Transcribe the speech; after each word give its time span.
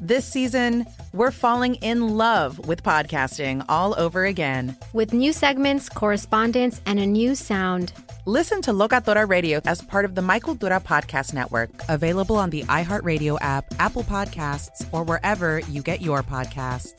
This 0.00 0.24
season, 0.24 0.86
we're 1.12 1.32
falling 1.32 1.74
in 1.76 2.16
love 2.16 2.68
with 2.68 2.84
podcasting 2.84 3.64
all 3.68 3.98
over 3.98 4.26
again. 4.26 4.76
With 4.92 5.12
new 5.12 5.32
segments, 5.32 5.88
correspondence, 5.88 6.80
and 6.86 7.00
a 7.00 7.06
new 7.06 7.34
sound. 7.34 7.92
Listen 8.24 8.62
to 8.62 8.70
Locatora 8.70 9.28
Radio 9.28 9.60
as 9.64 9.82
part 9.82 10.04
of 10.04 10.14
the 10.14 10.22
My 10.22 10.38
Cultura 10.38 10.80
Podcast 10.80 11.34
Network, 11.34 11.70
available 11.88 12.36
on 12.36 12.50
the 12.50 12.62
iHeartRadio 12.64 13.38
app, 13.40 13.64
Apple 13.80 14.04
Podcasts, 14.04 14.86
or 14.92 15.02
wherever 15.02 15.58
you 15.60 15.82
get 15.82 16.00
your 16.00 16.22
podcasts. 16.22 16.94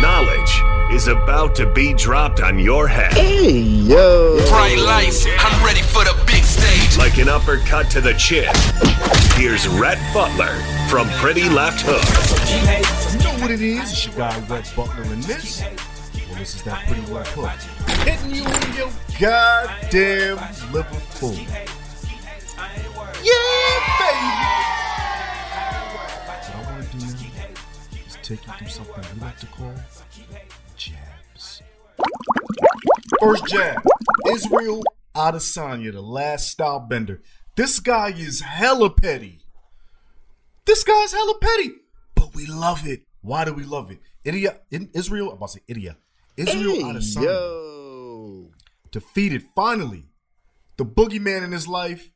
Knowledge 0.00 0.94
is 0.94 1.08
about 1.08 1.54
to 1.56 1.70
be 1.72 1.92
dropped 1.94 2.40
on 2.40 2.58
your 2.58 2.88
head. 2.88 3.12
Hey, 3.12 3.58
yo. 3.58 4.38
Bright 4.48 4.78
lights, 4.78 5.26
I'm 5.38 5.64
ready 5.66 5.82
for 5.82 6.04
the 6.04 6.12
big 6.12 6.16
stage. 6.16 6.17
Like 6.98 7.18
an 7.18 7.28
uppercut 7.28 7.88
to 7.92 8.00
the 8.00 8.12
chin. 8.14 8.52
Here's 9.40 9.68
Rhett 9.68 9.98
Butler 10.12 10.60
from 10.90 11.08
Pritty 11.10 11.48
Left 11.48 11.80
Hook. 11.86 12.02
You 13.12 13.18
know 13.24 13.40
what 13.40 13.52
it 13.52 13.60
is? 13.60 13.92
It's 13.92 14.06
your 14.06 14.16
guy, 14.16 14.36
Rhett 14.40 14.70
Butler, 14.74 15.04
in 15.04 15.20
this. 15.20 15.62
Well, 15.62 16.38
this 16.38 16.56
is 16.56 16.62
that 16.64 16.86
Pritty 16.88 17.08
Left 17.12 17.30
Hook 17.34 17.50
hitting 18.02 18.34
you 18.34 18.44
in 18.44 18.72
your 18.74 18.90
goddamn 19.20 20.38
Liverpool. 20.72 21.34
Yeah, 23.22 23.78
baby. 23.98 24.28
What 26.26 26.44
I 26.50 26.56
want 26.66 26.90
to 26.90 26.96
do 26.98 27.06
now 27.06 28.04
is 28.06 28.14
take 28.22 28.44
you 28.44 28.52
through 28.54 28.68
something 28.68 29.04
we 29.14 29.20
like 29.20 29.38
to 29.38 29.46
call 29.46 29.74
jabs. 30.76 31.62
First 33.20 33.46
jab 33.46 33.82
Israel 34.30 34.82
Adesanya, 35.18 35.92
the 35.92 36.00
last 36.00 36.56
Stylebender. 36.56 37.20
This 37.56 37.80
guy 37.80 38.10
is 38.10 38.40
hella 38.40 38.90
petty. 38.90 39.40
This 40.64 40.84
guy's 40.84 41.12
hella 41.12 41.34
petty, 41.40 41.72
but 42.14 42.34
we 42.34 42.46
love 42.46 42.86
it. 42.86 43.02
Why 43.20 43.44
do 43.44 43.52
we 43.52 43.64
love 43.64 43.90
it? 43.90 43.98
Idia, 44.24 44.58
in 44.70 44.90
Israel, 44.94 45.30
I'm 45.30 45.36
about 45.38 45.50
to 45.50 45.58
say 45.58 45.74
Idia. 45.74 45.96
Israel 46.36 46.74
hey, 46.74 46.82
Adesanya. 46.82 47.24
Yo 47.24 47.58
defeated 48.90 49.42
finally 49.54 50.04
the 50.76 50.84
boogeyman 50.84 51.44
in 51.44 51.52
his 51.52 51.68
life, 51.68 52.10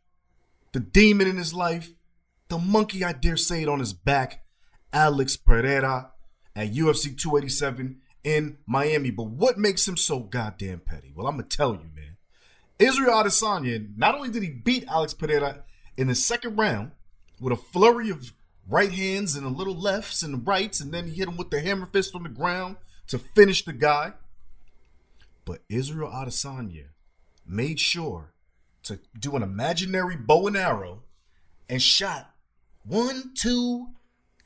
the 0.72 0.80
demon 0.80 1.26
in 1.26 1.36
his 1.36 1.52
life, 1.52 1.90
the 2.48 2.58
monkey, 2.58 3.04
I 3.04 3.12
dare 3.12 3.36
say 3.36 3.62
it 3.62 3.68
on 3.68 3.80
his 3.80 3.92
back, 3.92 4.44
Alex 4.92 5.36
Pereira 5.36 6.12
at 6.54 6.72
UFC 6.72 7.16
287 7.16 8.00
in 8.24 8.58
Miami. 8.66 9.10
But 9.10 9.28
what 9.28 9.58
makes 9.58 9.86
him 9.86 9.96
so 9.96 10.20
goddamn 10.20 10.80
petty? 10.80 11.12
Well, 11.14 11.26
I'm 11.26 11.36
going 11.36 11.48
to 11.48 11.56
tell 11.56 11.72
you, 11.72 11.90
man. 11.94 12.11
Israel 12.82 13.22
Adesanya, 13.22 13.96
not 13.96 14.14
only 14.14 14.30
did 14.30 14.42
he 14.42 14.50
beat 14.50 14.84
Alex 14.88 15.14
Pereira 15.14 15.64
in 15.96 16.08
the 16.08 16.14
second 16.14 16.56
round 16.56 16.92
with 17.40 17.52
a 17.52 17.56
flurry 17.56 18.10
of 18.10 18.32
right 18.68 18.92
hands 18.92 19.36
and 19.36 19.46
a 19.46 19.50
little 19.50 19.74
lefts 19.74 20.22
and 20.22 20.46
rights, 20.46 20.80
and 20.80 20.92
then 20.92 21.06
he 21.06 21.14
hit 21.14 21.28
him 21.28 21.36
with 21.36 21.50
the 21.50 21.60
hammer 21.60 21.86
fist 21.86 22.14
on 22.14 22.22
the 22.22 22.28
ground 22.28 22.76
to 23.06 23.18
finish 23.18 23.64
the 23.64 23.72
guy. 23.72 24.12
But 25.44 25.62
Israel 25.68 26.10
Adesanya 26.10 26.86
made 27.46 27.80
sure 27.80 28.32
to 28.84 28.98
do 29.18 29.36
an 29.36 29.42
imaginary 29.42 30.16
bow 30.16 30.46
and 30.46 30.56
arrow 30.56 31.02
and 31.68 31.80
shot 31.80 32.34
one, 32.84 33.32
two, 33.34 33.88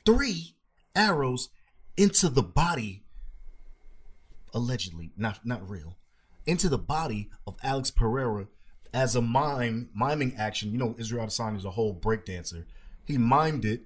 three 0.05 0.55
arrows 0.95 1.49
into 1.95 2.29
the 2.29 2.43
body, 2.43 3.03
allegedly, 4.53 5.11
not 5.17 5.45
not 5.45 5.67
real, 5.67 5.96
into 6.47 6.69
the 6.69 6.77
body 6.77 7.29
of 7.45 7.57
Alex 7.61 7.91
Pereira 7.91 8.47
as 8.93 9.15
a 9.15 9.21
mime, 9.21 9.89
miming 9.93 10.35
action. 10.37 10.71
You 10.71 10.77
know, 10.77 10.95
Israel 10.97 11.27
Adesanya 11.27 11.57
is 11.57 11.65
a 11.65 11.71
whole 11.71 11.93
breakdancer. 11.93 12.65
He 13.05 13.17
mimed 13.17 13.65
it 13.65 13.81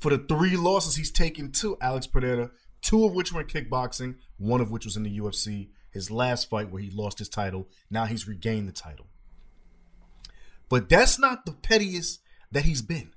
for 0.00 0.10
the 0.10 0.18
three 0.18 0.56
losses 0.56 0.96
he's 0.96 1.10
taken 1.10 1.52
to 1.52 1.76
Alex 1.80 2.06
Pereira, 2.06 2.50
two 2.82 3.04
of 3.04 3.12
which 3.12 3.32
were 3.32 3.42
in 3.42 3.46
kickboxing, 3.46 4.16
one 4.38 4.60
of 4.60 4.70
which 4.70 4.84
was 4.84 4.96
in 4.96 5.02
the 5.02 5.18
UFC 5.18 5.68
his 5.90 6.10
last 6.10 6.48
fight 6.48 6.70
where 6.70 6.82
he 6.82 6.90
lost 6.90 7.18
his 7.18 7.28
title. 7.28 7.68
Now 7.90 8.04
he's 8.04 8.28
regained 8.28 8.68
the 8.68 8.72
title. 8.72 9.06
But 10.68 10.88
that's 10.88 11.18
not 11.18 11.46
the 11.46 11.52
pettiest 11.52 12.20
that 12.52 12.64
he's 12.64 12.82
been. 12.82 13.12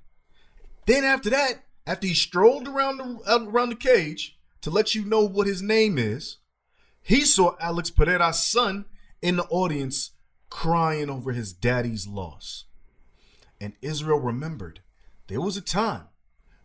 Then 0.86 1.04
after 1.04 1.30
that, 1.30 1.64
after 1.86 2.06
he 2.06 2.14
strolled 2.14 2.66
around 2.66 2.98
the 2.98 3.48
around 3.48 3.70
the 3.70 3.76
cage 3.76 4.38
to 4.62 4.70
let 4.70 4.94
you 4.94 5.04
know 5.04 5.22
what 5.22 5.46
his 5.46 5.62
name 5.62 5.98
is, 5.98 6.38
he 7.02 7.22
saw 7.22 7.56
Alex 7.60 7.90
Pereira's 7.90 8.38
son 8.38 8.84
in 9.20 9.36
the 9.36 9.44
audience 9.44 10.12
crying 10.50 11.10
over 11.10 11.32
his 11.32 11.52
daddy's 11.52 12.06
loss. 12.06 12.64
And 13.60 13.74
Israel 13.82 14.18
remembered 14.18 14.80
there 15.28 15.40
was 15.40 15.56
a 15.56 15.62
time 15.62 16.08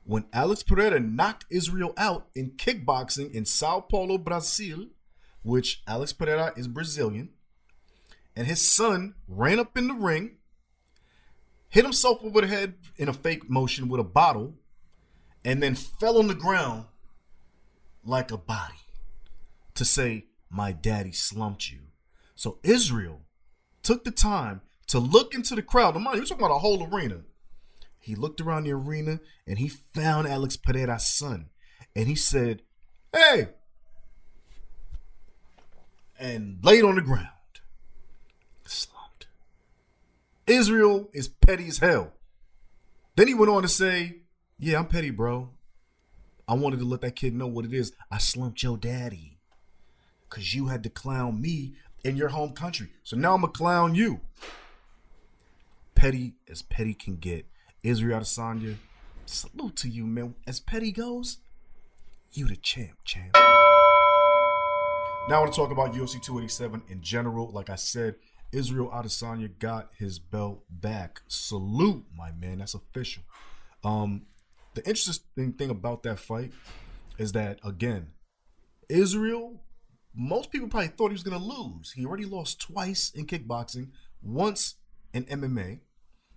when 0.03 0.25
Alex 0.31 0.63
Pereira 0.63 0.99
knocked 0.99 1.45
Israel 1.49 1.93
out 1.97 2.27
in 2.33 2.51
kickboxing 2.51 3.31
in 3.33 3.45
Sao 3.45 3.81
Paulo, 3.81 4.17
Brazil, 4.17 4.87
which 5.41 5.81
Alex 5.87 6.13
Pereira 6.13 6.53
is 6.55 6.67
Brazilian, 6.67 7.29
and 8.35 8.47
his 8.47 8.61
son 8.61 9.15
ran 9.27 9.59
up 9.59 9.77
in 9.77 9.87
the 9.87 9.93
ring, 9.93 10.37
hit 11.69 11.83
himself 11.83 12.23
over 12.23 12.41
the 12.41 12.47
head 12.47 12.75
in 12.97 13.09
a 13.09 13.13
fake 13.13 13.49
motion 13.49 13.89
with 13.89 13.99
a 13.99 14.03
bottle, 14.03 14.53
and 15.43 15.61
then 15.61 15.75
fell 15.75 16.17
on 16.17 16.27
the 16.27 16.35
ground 16.35 16.85
like 18.03 18.31
a 18.31 18.37
body 18.37 18.75
to 19.75 19.85
say, 19.85 20.26
My 20.49 20.71
daddy 20.71 21.11
slumped 21.11 21.71
you. 21.71 21.79
So 22.35 22.59
Israel 22.63 23.21
took 23.83 24.03
the 24.03 24.11
time 24.11 24.61
to 24.87 24.99
look 24.99 25.33
into 25.33 25.55
the 25.55 25.61
crowd. 25.61 25.95
Now, 25.95 26.01
mind 26.01 26.15
you, 26.15 26.21
we're 26.21 26.27
talking 26.27 26.45
about 26.45 26.55
a 26.55 26.59
whole 26.59 26.87
arena. 26.91 27.21
He 27.99 28.15
looked 28.15 28.39
around 28.39 28.63
the 28.63 28.71
arena 28.71 29.19
and 29.45 29.59
he 29.59 29.67
found 29.67 30.27
Alex 30.27 30.55
Pereira's 30.55 31.05
son. 31.05 31.47
And 31.95 32.07
he 32.07 32.15
said, 32.15 32.61
Hey, 33.13 33.49
and 36.19 36.59
laid 36.63 36.83
on 36.83 36.95
the 36.95 37.01
ground. 37.01 37.27
Slumped. 38.65 39.27
Israel 40.45 41.09
is 41.13 41.27
petty 41.27 41.67
as 41.67 41.79
hell. 41.79 42.13
Then 43.15 43.27
he 43.27 43.33
went 43.33 43.51
on 43.51 43.63
to 43.63 43.67
say, 43.67 44.17
Yeah, 44.57 44.79
I'm 44.79 44.87
petty, 44.87 45.09
bro. 45.09 45.49
I 46.47 46.53
wanted 46.53 46.79
to 46.79 46.85
let 46.85 47.01
that 47.01 47.15
kid 47.15 47.35
know 47.35 47.47
what 47.47 47.65
it 47.65 47.73
is. 47.73 47.91
I 48.09 48.19
slumped 48.19 48.63
your 48.63 48.77
daddy. 48.77 49.36
Cause 50.29 50.53
you 50.53 50.67
had 50.67 50.83
to 50.83 50.89
clown 50.89 51.41
me 51.41 51.75
in 52.03 52.15
your 52.17 52.29
home 52.29 52.53
country. 52.53 52.89
So 53.03 53.15
now 53.17 53.33
I'm 53.35 53.41
gonna 53.41 53.53
clown 53.53 53.95
you. 53.95 54.21
Petty 55.95 56.35
as 56.49 56.61
petty 56.61 56.93
can 56.93 57.15
get. 57.17 57.45
Israel 57.83 58.19
Adesanya, 58.19 58.75
salute 59.25 59.75
to 59.77 59.89
you, 59.89 60.05
man. 60.05 60.35
As 60.45 60.59
petty 60.59 60.91
goes, 60.91 61.37
you 62.31 62.47
the 62.47 62.55
champ, 62.55 62.97
champ. 63.03 63.35
Now 65.29 65.37
I 65.37 65.39
want 65.39 65.53
to 65.53 65.59
talk 65.59 65.71
about 65.71 65.93
UFC 65.93 66.21
287 66.21 66.83
in 66.89 67.01
general. 67.01 67.51
Like 67.51 67.69
I 67.69 67.75
said, 67.75 68.15
Israel 68.51 68.89
Adesanya 68.93 69.57
got 69.59 69.89
his 69.97 70.19
belt 70.19 70.63
back. 70.69 71.21
Salute, 71.27 72.05
my 72.15 72.31
man. 72.31 72.59
That's 72.59 72.73
official. 72.73 73.23
Um, 73.83 74.27
the 74.73 74.87
interesting 74.87 75.53
thing 75.53 75.69
about 75.69 76.03
that 76.03 76.19
fight 76.19 76.53
is 77.17 77.33
that 77.33 77.59
again, 77.63 78.11
Israel. 78.87 79.61
Most 80.19 80.51
people 80.51 80.67
probably 80.67 80.87
thought 80.87 81.09
he 81.09 81.13
was 81.13 81.21
going 81.21 81.39
to 81.39 81.45
lose. 81.45 81.91
He 81.91 82.03
already 82.03 82.25
lost 82.25 82.59
twice 82.59 83.11
in 83.11 83.27
kickboxing, 83.27 83.89
once 84.23 84.75
in 85.13 85.25
MMA, 85.25 85.81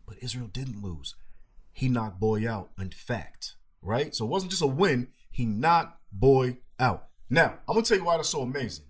but 0.07 0.19
Israel 0.21 0.49
didn't 0.49 0.83
lose. 0.83 1.15
He 1.73 1.89
knocked 1.89 2.21
Boy 2.21 2.47
out. 2.47 2.71
In 2.79 2.91
fact, 2.91 3.55
right? 3.81 4.15
So 4.15 4.27
it 4.27 4.29
wasn't 4.29 4.51
just 4.51 4.63
a 4.63 4.67
win. 4.67 5.09
He 5.31 5.47
knocked 5.47 5.99
Boy 6.13 6.59
out. 6.79 7.09
Now 7.31 7.59
I'm 7.67 7.75
gonna 7.75 7.83
tell 7.83 7.97
you 7.97 8.05
why 8.05 8.19
that's 8.19 8.29
so 8.29 8.43
amazing. 8.43 8.85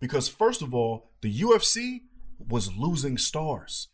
Because 0.00 0.28
first 0.28 0.62
of 0.62 0.74
all, 0.74 1.10
the 1.20 1.32
UFC 1.40 2.02
was 2.38 2.76
losing 2.76 3.16
stars. 3.16 3.86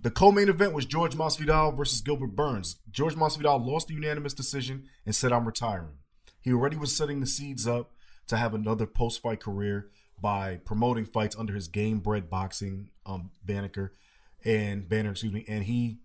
The 0.00 0.10
co-main 0.10 0.48
event 0.48 0.74
was 0.74 0.86
George 0.86 1.16
Masvidal 1.16 1.76
versus 1.76 2.02
Gilbert 2.02 2.36
Burns. 2.36 2.76
George 2.90 3.16
Masvidal 3.16 3.64
lost 3.66 3.88
the 3.88 3.94
unanimous 3.94 4.34
decision 4.34 4.84
and 5.04 5.14
said, 5.14 5.32
"I'm 5.32 5.46
retiring." 5.46 5.98
He 6.40 6.52
already 6.52 6.76
was 6.76 6.96
setting 6.96 7.20
the 7.20 7.26
seeds 7.26 7.66
up 7.66 7.90
to 8.28 8.36
have 8.36 8.54
another 8.54 8.86
post-fight 8.86 9.40
career 9.40 9.90
by 10.20 10.56
promoting 10.64 11.04
fights 11.04 11.36
under 11.36 11.54
his 11.54 11.68
Game 11.68 11.98
Bred 11.98 12.30
Boxing 12.30 12.90
um, 13.04 13.30
banner 13.44 13.92
and 14.44 14.88
banner, 14.88 15.10
excuse 15.10 15.32
me. 15.32 15.44
And 15.48 15.64
he 15.64 15.98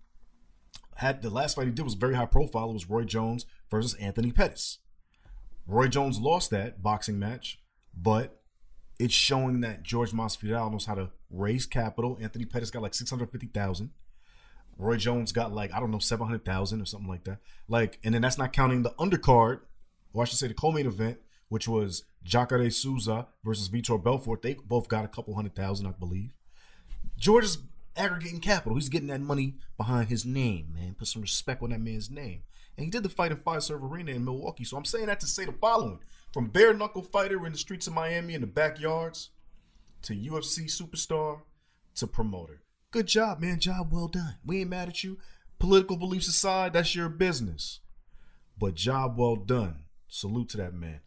had 0.95 1.21
the 1.21 1.29
last 1.29 1.55
fight 1.55 1.67
he 1.67 1.71
did 1.71 1.85
was 1.85 1.93
very 1.93 2.15
high 2.15 2.25
profile. 2.25 2.69
It 2.69 2.73
was 2.73 2.89
Roy 2.89 3.03
Jones 3.03 3.45
versus 3.69 3.93
Anthony 3.95 4.31
Pettis. 4.31 4.79
Roy 5.65 5.87
Jones 5.87 6.19
lost 6.19 6.49
that 6.49 6.81
boxing 6.81 7.19
match, 7.19 7.59
but 7.95 8.41
it's 8.99 9.13
showing 9.13 9.61
that 9.61 9.83
George 9.83 10.11
Masvidal 10.11 10.71
knows 10.71 10.85
how 10.85 10.95
to 10.95 11.11
raise 11.29 11.65
capital. 11.65 12.17
Anthony 12.19 12.45
Pettis 12.45 12.71
got 12.71 12.81
like 12.81 12.93
six 12.93 13.09
hundred 13.09 13.29
fifty 13.29 13.47
thousand. 13.47 13.91
Roy 14.77 14.97
Jones 14.97 15.31
got 15.31 15.53
like 15.53 15.73
I 15.73 15.79
don't 15.79 15.91
know 15.91 15.99
seven 15.99 16.25
hundred 16.25 16.43
thousand 16.43 16.81
or 16.81 16.85
something 16.85 17.07
like 17.09 17.23
that. 17.25 17.37
Like, 17.67 17.99
and 18.03 18.13
then 18.13 18.21
that's 18.21 18.37
not 18.37 18.51
counting 18.51 18.83
the 18.83 18.91
undercard, 18.91 19.59
or 20.11 20.23
I 20.23 20.25
should 20.25 20.39
say 20.39 20.47
the 20.47 20.53
co-main 20.53 20.87
event, 20.87 21.19
which 21.49 21.67
was 21.67 22.03
Jacare 22.23 22.69
Souza 22.69 23.27
versus 23.43 23.69
Vitor 23.69 24.01
Belfort. 24.01 24.41
They 24.41 24.53
both 24.53 24.87
got 24.87 25.05
a 25.05 25.09
couple 25.09 25.35
hundred 25.35 25.55
thousand, 25.55 25.87
I 25.87 25.91
believe. 25.91 26.35
George 27.17 27.43
is 27.43 27.57
aggregating 27.97 28.39
capital. 28.39 28.75
He's 28.75 28.89
getting 28.89 29.09
that 29.09 29.21
money 29.21 29.55
behind 29.77 30.09
his 30.09 30.25
name, 30.25 30.73
man. 30.73 30.95
Put 30.97 31.07
some 31.07 31.21
respect 31.21 31.61
on 31.61 31.71
that 31.71 31.81
man's 31.81 32.09
name. 32.09 32.43
And 32.77 32.85
he 32.85 32.91
did 32.91 33.03
the 33.03 33.09
fight 33.09 33.31
in 33.31 33.37
Fiserv 33.37 33.83
Arena 33.83 34.11
in 34.11 34.23
Milwaukee. 34.23 34.63
So 34.63 34.77
I'm 34.77 34.85
saying 34.85 35.07
that 35.07 35.19
to 35.19 35.27
say 35.27 35.43
the 35.45 35.51
following: 35.51 35.99
from 36.31 36.47
bare 36.47 36.73
knuckle 36.73 37.01
fighter 37.01 37.45
in 37.45 37.51
the 37.51 37.57
streets 37.57 37.87
of 37.87 37.93
Miami 37.93 38.35
in 38.35 38.41
the 38.41 38.47
backyards 38.47 39.31
to 40.03 40.13
UFC 40.13 40.65
superstar 40.65 41.41
to 41.95 42.07
promoter. 42.07 42.61
Good 42.91 43.07
job, 43.07 43.39
man. 43.39 43.59
Job 43.59 43.91
well 43.91 44.07
done. 44.07 44.35
We 44.45 44.61
ain't 44.61 44.69
mad 44.69 44.87
at 44.87 45.03
you. 45.03 45.17
Political 45.59 45.97
beliefs 45.97 46.29
aside, 46.29 46.71
that's 46.73 46.95
your 46.95 47.09
business. 47.09 47.81
But 48.57 48.75
job 48.75 49.17
well 49.17 49.35
done. 49.35 49.83
Salute 50.07 50.49
to 50.49 50.57
that 50.57 50.73
man. 50.73 51.01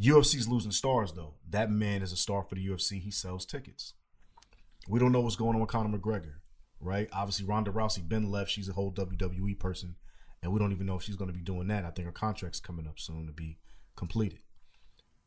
UFC's 0.00 0.48
losing 0.48 0.72
stars 0.72 1.12
though. 1.12 1.34
That 1.48 1.70
man 1.70 2.02
is 2.02 2.12
a 2.12 2.16
star 2.16 2.42
for 2.42 2.54
the 2.54 2.66
UFC. 2.66 3.00
He 3.00 3.10
sells 3.10 3.46
tickets. 3.46 3.94
We 4.88 5.00
don't 5.00 5.12
know 5.12 5.20
what's 5.20 5.36
going 5.36 5.54
on 5.54 5.60
with 5.60 5.70
Conor 5.70 5.96
McGregor, 5.98 6.34
right? 6.80 7.08
Obviously, 7.12 7.46
Ronda 7.46 7.70
Rousey 7.70 8.06
been 8.06 8.30
left. 8.30 8.50
She's 8.50 8.68
a 8.68 8.74
whole 8.74 8.92
WWE 8.92 9.58
person, 9.58 9.96
and 10.42 10.52
we 10.52 10.58
don't 10.58 10.72
even 10.72 10.86
know 10.86 10.96
if 10.96 11.02
she's 11.02 11.16
going 11.16 11.30
to 11.30 11.36
be 11.36 11.42
doing 11.42 11.68
that. 11.68 11.84
I 11.84 11.90
think 11.90 12.06
her 12.06 12.12
contract's 12.12 12.60
coming 12.60 12.86
up 12.86 12.98
soon 12.98 13.26
to 13.26 13.32
be 13.32 13.58
completed. 13.96 14.40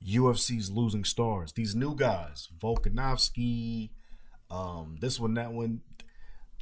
UFC's 0.07 0.71
losing 0.71 1.04
stars. 1.04 1.51
These 1.51 1.75
new 1.75 1.94
guys, 1.95 2.48
Volkanovski, 2.57 3.89
um, 4.50 4.98
this 5.01 5.19
one, 5.19 5.33
that 5.33 5.51
one. 5.51 5.81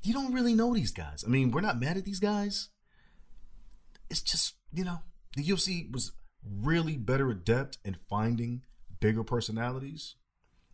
You 0.03 0.13
don't 0.13 0.33
really 0.33 0.53
know 0.53 0.73
these 0.73 0.91
guys. 0.91 1.23
I 1.25 1.29
mean, 1.29 1.51
we're 1.51 1.61
not 1.61 1.79
mad 1.79 1.97
at 1.97 2.05
these 2.05 2.19
guys. 2.19 2.69
It's 4.09 4.21
just, 4.21 4.55
you 4.71 4.85
know, 4.85 4.99
the 5.35 5.43
UFC 5.43 5.91
was 5.91 6.13
really 6.43 6.97
better 6.97 7.29
adept 7.29 7.77
in 7.83 7.97
finding 8.09 8.63
bigger 8.99 9.23
personalities 9.23 10.15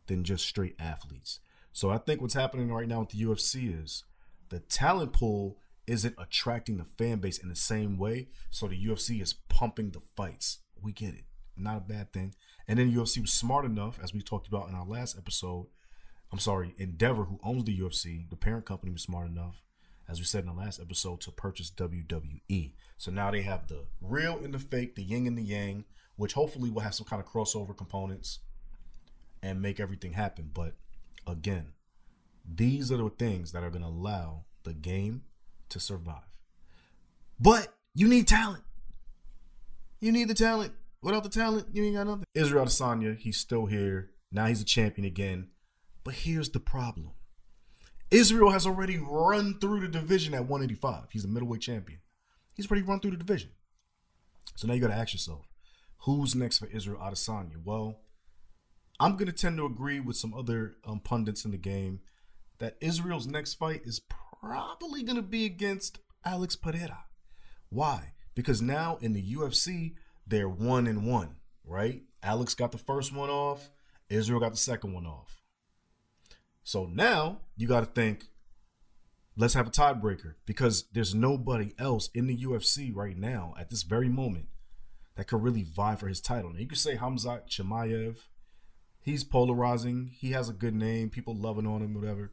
than 0.07 0.23
just 0.23 0.45
straight 0.45 0.75
athletes. 0.79 1.39
So 1.71 1.89
I 1.89 1.97
think 1.97 2.21
what's 2.21 2.33
happening 2.33 2.71
right 2.71 2.87
now 2.87 2.99
with 3.01 3.09
the 3.09 3.23
UFC 3.23 3.81
is 3.83 4.03
the 4.49 4.59
talent 4.59 5.13
pool 5.13 5.57
isn't 5.87 6.15
attracting 6.17 6.77
the 6.77 6.83
fan 6.83 7.17
base 7.17 7.37
in 7.37 7.49
the 7.49 7.55
same 7.55 7.97
way. 7.97 8.27
So 8.51 8.67
the 8.67 8.85
UFC 8.85 9.21
is 9.21 9.33
pumping 9.49 9.91
the 9.91 10.01
fights. 10.15 10.59
We 10.81 10.91
get 10.91 11.13
it. 11.13 11.25
Not 11.57 11.77
a 11.77 11.81
bad 11.81 12.13
thing. 12.13 12.35
And 12.67 12.79
then 12.79 12.91
UFC 12.91 13.21
was 13.21 13.33
smart 13.33 13.65
enough, 13.65 13.99
as 14.01 14.13
we 14.13 14.21
talked 14.21 14.47
about 14.47 14.69
in 14.69 14.75
our 14.75 14.85
last 14.85 15.17
episode. 15.17 15.67
I'm 16.31 16.39
sorry, 16.39 16.73
Endeavor, 16.77 17.25
who 17.25 17.39
owns 17.43 17.65
the 17.65 17.77
UFC, 17.77 18.29
the 18.29 18.35
parent 18.35 18.65
company 18.65 18.91
was 18.91 19.03
smart 19.03 19.27
enough, 19.27 19.62
as 20.09 20.19
we 20.19 20.25
said 20.25 20.43
in 20.43 20.55
the 20.55 20.61
last 20.61 20.79
episode, 20.79 21.21
to 21.21 21.31
purchase 21.31 21.71
WWE. 21.71 22.73
So 22.97 23.11
now 23.11 23.31
they 23.31 23.41
have 23.41 23.67
the 23.67 23.85
real 24.01 24.37
and 24.43 24.53
the 24.53 24.59
fake, 24.59 24.95
the 24.95 25.03
yin 25.03 25.27
and 25.27 25.37
the 25.37 25.43
yang, 25.43 25.85
which 26.15 26.33
hopefully 26.33 26.69
will 26.69 26.81
have 26.81 26.95
some 26.95 27.07
kind 27.07 27.21
of 27.21 27.27
crossover 27.27 27.75
components 27.75 28.39
and 29.41 29.61
make 29.61 29.79
everything 29.79 30.13
happen. 30.13 30.51
But 30.53 30.73
again, 31.27 31.73
these 32.47 32.91
are 32.91 32.97
the 32.97 33.09
things 33.09 33.51
that 33.51 33.63
are 33.63 33.69
going 33.69 33.83
to 33.83 33.87
allow 33.87 34.45
the 34.63 34.73
game 34.73 35.23
to 35.69 35.79
survive. 35.79 36.39
But 37.39 37.73
you 37.95 38.07
need 38.07 38.27
talent. 38.27 38.63
You 39.99 40.11
need 40.11 40.27
the 40.27 40.33
talent. 40.33 40.73
Without 41.01 41.23
the 41.23 41.29
talent, 41.29 41.67
you 41.73 41.83
ain't 41.83 41.95
got 41.95 42.07
nothing. 42.07 42.25
Israel 42.33 42.65
Adesanya, 42.65 43.17
he's 43.17 43.37
still 43.37 43.65
here. 43.65 44.11
Now 44.31 44.47
he's 44.47 44.61
a 44.61 44.65
champion 44.65 45.05
again. 45.05 45.49
But 46.03 46.15
here's 46.15 46.49
the 46.49 46.59
problem. 46.59 47.11
Israel 48.13 48.51
has 48.51 48.67
already 48.67 48.97
run 48.97 49.59
through 49.59 49.81
the 49.81 49.87
division 49.87 50.33
at 50.33 50.41
185. 50.41 51.05
He's 51.11 51.25
a 51.25 51.27
middleweight 51.27 51.61
champion. 51.61 51.99
He's 52.55 52.69
already 52.69 52.85
run 52.85 52.99
through 52.99 53.11
the 53.11 53.17
division. 53.17 53.49
So 54.55 54.67
now 54.67 54.75
you 54.75 54.81
got 54.81 54.89
to 54.89 54.93
ask 54.93 55.13
yourself, 55.13 55.47
who's 56.01 56.35
next 56.35 56.59
for 56.59 56.67
Israel 56.67 57.01
Adesanya? 57.01 57.57
Well, 57.63 58.01
I'm 58.99 59.13
going 59.13 59.25
to 59.25 59.33
tend 59.33 59.57
to 59.57 59.65
agree 59.65 59.99
with 59.99 60.15
some 60.15 60.33
other 60.33 60.75
um, 60.85 60.99
pundits 60.99 61.43
in 61.43 61.51
the 61.51 61.57
game 61.57 62.01
that 62.59 62.77
Israel's 62.79 63.25
next 63.25 63.55
fight 63.55 63.81
is 63.83 63.99
probably 64.39 65.01
going 65.03 65.15
to 65.15 65.23
be 65.23 65.45
against 65.45 65.97
Alex 66.23 66.55
Pereira. 66.55 67.05
Why? 67.69 68.13
Because 68.35 68.61
now 68.61 68.97
in 69.01 69.13
the 69.13 69.33
UFC, 69.33 69.95
they're 70.27 70.47
one 70.47 70.85
and 70.85 71.07
one, 71.07 71.37
right? 71.65 72.03
Alex 72.21 72.53
got 72.53 72.71
the 72.71 72.77
first 72.77 73.13
one 73.13 73.29
off, 73.29 73.71
Israel 74.09 74.39
got 74.39 74.51
the 74.51 74.57
second 74.57 74.93
one 74.93 75.07
off. 75.07 75.42
So 76.63 76.85
now 76.85 77.39
you 77.57 77.67
got 77.67 77.81
to 77.81 77.85
think, 77.85 78.27
let's 79.35 79.53
have 79.53 79.67
a 79.67 79.71
tiebreaker 79.71 80.35
because 80.45 80.85
there's 80.93 81.13
nobody 81.13 81.73
else 81.77 82.09
in 82.13 82.27
the 82.27 82.37
UFC 82.37 82.95
right 82.95 83.17
now 83.17 83.53
at 83.59 83.69
this 83.69 83.83
very 83.83 84.09
moment 84.09 84.47
that 85.15 85.27
could 85.27 85.43
really 85.43 85.63
vie 85.63 85.95
for 85.95 86.07
his 86.07 86.21
title. 86.21 86.51
Now 86.51 86.59
you 86.59 86.67
could 86.67 86.77
say 86.77 86.95
Hamzat 86.95 87.47
Chimaev. 87.49 88.17
He's 89.01 89.23
polarizing. 89.23 90.11
He 90.13 90.31
has 90.31 90.47
a 90.47 90.53
good 90.53 90.73
name. 90.73 91.09
People 91.09 91.35
loving 91.35 91.67
on 91.67 91.81
him, 91.81 91.93
whatever. 91.93 92.31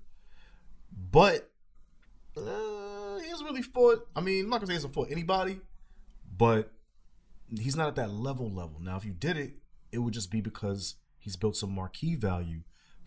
But 1.10 1.50
uh, 2.36 2.70
really 3.50 3.62
fought. 3.62 4.08
I 4.14 4.20
mean, 4.20 4.44
I'm 4.44 4.50
not 4.50 4.58
gonna 4.58 4.68
say 4.68 4.72
he 4.72 4.76
hasn't 4.76 4.94
fought 4.94 5.10
anybody, 5.10 5.60
but 6.36 6.72
he's 7.48 7.76
not 7.76 7.88
at 7.88 7.96
that 7.96 8.10
level 8.10 8.50
level. 8.50 8.78
Now, 8.80 8.96
if 8.96 9.04
you 9.04 9.12
did 9.12 9.36
it, 9.36 9.54
it 9.92 9.98
would 9.98 10.14
just 10.14 10.30
be 10.30 10.40
because 10.40 10.96
he's 11.18 11.36
built 11.36 11.56
some 11.56 11.74
marquee 11.74 12.14
value 12.14 12.60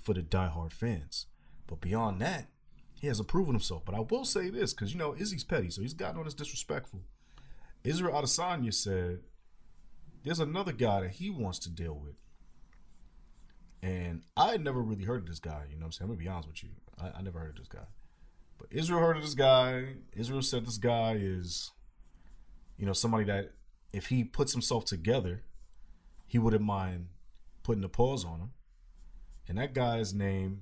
for 0.04 0.14
the 0.14 0.22
diehard 0.22 0.72
fans. 0.72 1.28
But 1.68 1.82
beyond 1.82 2.22
that, 2.22 2.48
he 3.00 3.08
hasn't 3.08 3.28
proven 3.28 3.54
himself. 3.54 3.84
But 3.86 3.96
I 3.96 4.00
will 4.00 4.26
say 4.26 4.50
this, 4.50 4.74
because 4.74 4.94
you 4.94 5.00
know 5.00 5.16
Izzy's 5.18 5.44
petty, 5.44 5.70
so 5.70 5.82
he's 5.82 5.94
gotten 5.94 6.20
on 6.20 6.28
as 6.28 6.34
disrespectful. 6.34 7.02
Israel 7.84 8.14
Adesanya 8.14 8.74
said 8.74 9.20
there's 10.24 10.40
another 10.40 10.72
guy 10.72 11.02
that 11.02 11.12
he 11.12 11.30
wants 11.30 11.60
to 11.60 11.70
deal 11.70 11.96
with. 11.96 12.16
And 13.82 14.24
I 14.38 14.52
had 14.52 14.64
never 14.64 14.82
really 14.82 15.04
heard 15.04 15.24
of 15.24 15.28
this 15.28 15.40
guy, 15.40 15.64
you 15.70 15.76
know 15.76 15.82
what 15.82 15.86
I'm 15.88 15.92
saying? 15.92 16.10
I'm 16.10 16.16
gonna 16.16 16.24
be 16.24 16.30
honest 16.30 16.48
with 16.48 16.64
you. 16.64 16.70
I, 16.98 17.20
I 17.20 17.22
never 17.22 17.40
heard 17.40 17.50
of 17.50 17.58
this 17.58 17.68
guy. 17.68 17.86
But 18.58 18.68
Israel 18.72 19.02
heard 19.02 19.18
of 19.18 19.24
this 19.24 19.34
guy. 19.34 19.96
Israel 20.14 20.42
said 20.42 20.66
this 20.66 20.78
guy 20.78 21.18
is, 21.20 21.72
you 22.78 22.86
know, 22.86 22.94
somebody 22.94 23.26
that 23.26 23.52
if 23.92 24.08
he 24.08 24.24
puts 24.24 24.54
himself 24.54 24.86
together, 24.86 25.44
he 26.26 26.40
wouldn't 26.40 26.64
mind 26.64 27.08
putting 27.64 27.84
a 27.84 27.90
pause 27.90 28.24
on 28.24 28.40
him. 28.40 28.52
And 29.48 29.58
that 29.58 29.74
guy's 29.74 30.14
name 30.14 30.62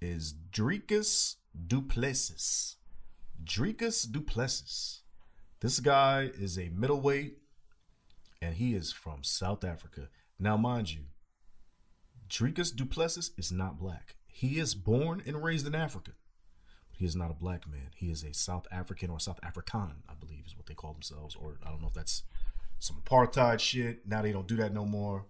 is 0.00 0.34
Dricus 0.52 1.36
Du 1.66 1.82
Plessis. 1.82 2.76
Dricus 3.42 4.10
Du 4.10 4.20
Plessis. 4.20 5.02
This 5.60 5.80
guy 5.80 6.30
is 6.38 6.58
a 6.58 6.70
middleweight 6.70 7.38
and 8.40 8.54
he 8.54 8.74
is 8.74 8.92
from 8.92 9.22
South 9.22 9.64
Africa. 9.64 10.08
Now, 10.38 10.56
mind 10.56 10.92
you, 10.92 11.02
Dricus 12.28 12.74
Du 12.74 12.86
Plessis 12.86 13.32
is 13.36 13.52
not 13.52 13.78
black. 13.78 14.16
He 14.28 14.58
is 14.58 14.74
born 14.74 15.22
and 15.26 15.42
raised 15.42 15.66
in 15.66 15.74
Africa. 15.74 16.12
But 16.90 16.98
he 16.98 17.04
is 17.04 17.16
not 17.16 17.30
a 17.30 17.34
black 17.34 17.68
man. 17.68 17.90
He 17.94 18.10
is 18.10 18.24
a 18.24 18.32
South 18.32 18.66
African 18.70 19.10
or 19.10 19.20
South 19.20 19.40
African, 19.42 20.02
I 20.08 20.14
believe 20.14 20.44
is 20.46 20.56
what 20.56 20.66
they 20.66 20.74
call 20.74 20.92
themselves. 20.92 21.34
Or 21.34 21.58
I 21.66 21.70
don't 21.70 21.82
know 21.82 21.88
if 21.88 21.94
that's 21.94 22.22
some 22.78 23.02
apartheid 23.04 23.60
shit. 23.60 24.06
Now 24.06 24.22
they 24.22 24.32
don't 24.32 24.48
do 24.48 24.56
that 24.56 24.72
no 24.72 24.86
more. 24.86 25.26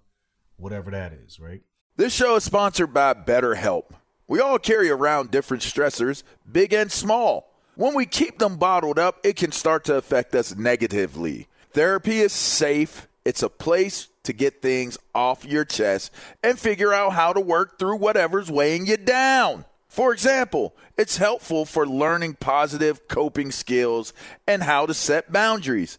Whatever 0.57 0.91
that 0.91 1.13
is, 1.13 1.41
right? 1.41 1.63
This 2.01 2.15
show 2.15 2.37
is 2.37 2.45
sponsored 2.45 2.95
by 2.95 3.13
BetterHelp. 3.13 3.91
We 4.27 4.41
all 4.41 4.59
carry 4.59 4.89
around 4.89 5.31
different 5.31 5.63
stressors, 5.63 6.23
big 6.51 6.73
and 6.73 6.91
small. 6.91 7.53
When 7.75 7.95
we 7.95 8.07
keep 8.07 8.39
them 8.39 8.57
bottled 8.57 8.99
up, 8.99 9.19
it 9.23 9.37
can 9.37 9.53
start 9.53 9.85
to 9.85 9.97
affect 9.97 10.35
us 10.35 10.57
negatively. 10.57 11.47
Therapy 11.73 12.21
is 12.21 12.33
safe, 12.33 13.07
it's 13.27 13.43
a 13.43 13.51
place 13.51 14.09
to 14.23 14.33
get 14.33 14.63
things 14.63 14.97
off 15.15 15.45
your 15.45 15.67
chest 15.67 16.11
and 16.43 16.59
figure 16.59 16.95
out 16.95 17.13
how 17.13 17.35
to 17.35 17.41
work 17.43 17.79
through 17.79 17.97
whatever's 17.97 18.51
weighing 18.51 18.87
you 18.87 18.97
down. 18.97 19.67
For 19.87 20.15
example, 20.15 20.75
it's 20.97 21.19
helpful 21.19 21.67
for 21.67 21.87
learning 21.87 22.37
positive 22.41 23.09
coping 23.09 23.51
skills 23.51 24.15
and 24.47 24.63
how 24.63 24.87
to 24.87 24.95
set 24.95 25.33
boundaries. 25.33 25.99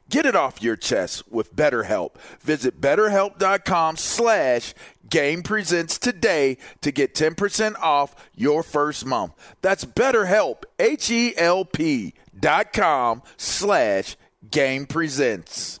Get 0.11 0.25
it 0.25 0.35
off 0.35 0.61
your 0.61 0.75
chest 0.75 1.23
with 1.31 1.55
BetterHelp. 1.55 2.15
Visit 2.41 2.81
betterhelp.com 2.81 3.95
slash 3.95 4.73
game 5.09 5.41
presents 5.41 5.97
today 5.97 6.57
to 6.81 6.91
get 6.91 7.15
10% 7.15 7.79
off 7.79 8.13
your 8.35 8.61
first 8.61 9.05
month. 9.05 9.31
That's 9.61 9.85
betterhelp, 9.85 10.63
H-E-L-P 10.79 12.13
dot 12.37 12.73
com 12.73 13.21
slash 13.37 14.17
game 14.49 14.85
presents. 14.85 15.80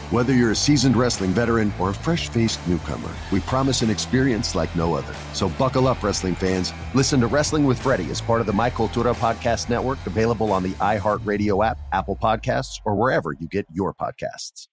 Whether 0.11 0.33
you're 0.33 0.51
a 0.51 0.55
seasoned 0.57 0.97
wrestling 0.97 1.31
veteran 1.31 1.73
or 1.79 1.91
a 1.91 1.93
fresh 1.93 2.27
faced 2.27 2.59
newcomer, 2.67 3.09
we 3.31 3.39
promise 3.39 3.81
an 3.81 3.89
experience 3.89 4.55
like 4.55 4.75
no 4.75 4.93
other. 4.93 5.15
So 5.31 5.47
buckle 5.47 5.87
up, 5.87 6.03
wrestling 6.03 6.35
fans. 6.35 6.73
Listen 6.93 7.21
to 7.21 7.27
Wrestling 7.27 7.63
with 7.63 7.81
Freddie 7.81 8.11
as 8.11 8.19
part 8.19 8.41
of 8.41 8.45
the 8.45 8.51
My 8.51 8.69
Cultura 8.69 9.15
Podcast 9.15 9.69
Network, 9.69 10.05
available 10.05 10.51
on 10.51 10.63
the 10.63 10.71
iHeartRadio 10.71 11.65
app, 11.65 11.79
Apple 11.93 12.17
Podcasts, 12.21 12.81
or 12.83 12.93
wherever 12.95 13.31
you 13.31 13.47
get 13.47 13.65
your 13.71 13.93
podcasts. 13.93 14.67